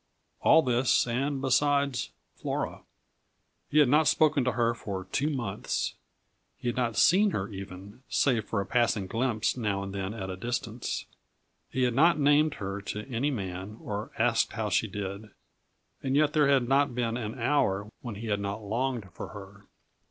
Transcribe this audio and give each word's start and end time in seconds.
All 0.41 0.63
this 0.63 1.05
and 1.05 1.41
besides, 1.43 2.09
Flora. 2.35 2.81
He 3.69 3.77
had 3.77 3.87
not 3.87 4.07
spoken 4.07 4.43
to 4.45 4.53
her 4.53 4.73
for 4.73 5.05
two 5.05 5.29
months. 5.29 5.93
He 6.57 6.69
had 6.69 6.75
not 6.75 6.97
seen 6.97 7.29
her 7.29 7.49
even, 7.49 8.01
save 8.09 8.45
for 8.45 8.61
a 8.61 8.65
passing 8.65 9.05
glimpse 9.05 9.55
now 9.55 9.83
and 9.83 9.93
then 9.93 10.15
at 10.15 10.31
a 10.31 10.35
distance. 10.35 11.05
He 11.69 11.83
had 11.83 11.93
not 11.93 12.17
named 12.17 12.55
her 12.55 12.81
to 12.81 13.05
any 13.13 13.29
man, 13.29 13.77
or 13.79 14.09
asked 14.17 14.53
how 14.53 14.69
she 14.69 14.87
did 14.87 15.29
and 16.01 16.15
yet 16.15 16.33
there 16.33 16.47
had 16.47 16.67
not 16.67 16.95
been 16.95 17.15
an 17.15 17.37
hour 17.37 17.87
when 18.01 18.15
he 18.15 18.25
had 18.25 18.39
not 18.39 18.63
longed 18.63 19.07
for 19.13 19.27
her. 19.27 19.67